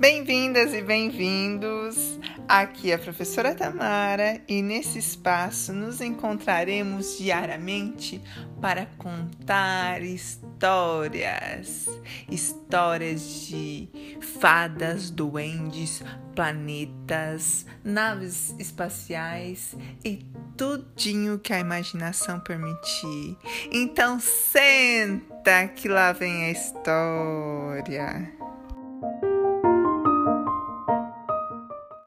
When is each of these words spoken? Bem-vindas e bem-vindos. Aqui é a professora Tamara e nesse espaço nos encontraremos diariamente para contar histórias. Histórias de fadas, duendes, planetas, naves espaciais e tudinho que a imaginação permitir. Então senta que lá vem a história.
Bem-vindas 0.00 0.72
e 0.72 0.80
bem-vindos. 0.80 2.18
Aqui 2.48 2.90
é 2.90 2.94
a 2.94 2.98
professora 2.98 3.54
Tamara 3.54 4.40
e 4.48 4.62
nesse 4.62 4.98
espaço 4.98 5.74
nos 5.74 6.00
encontraremos 6.00 7.18
diariamente 7.18 8.18
para 8.62 8.86
contar 8.96 10.02
histórias. 10.02 11.86
Histórias 12.30 13.46
de 13.46 13.90
fadas, 14.40 15.10
duendes, 15.10 16.02
planetas, 16.34 17.66
naves 17.84 18.54
espaciais 18.58 19.76
e 20.02 20.24
tudinho 20.56 21.38
que 21.38 21.52
a 21.52 21.60
imaginação 21.60 22.40
permitir. 22.40 23.36
Então 23.70 24.18
senta 24.18 25.68
que 25.68 25.90
lá 25.90 26.10
vem 26.12 26.44
a 26.44 26.50
história. 26.50 28.39